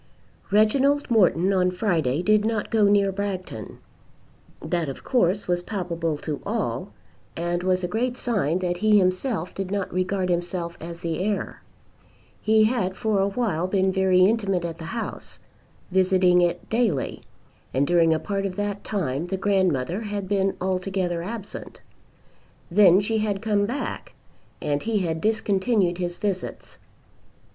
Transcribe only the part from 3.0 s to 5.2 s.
Bragton. That of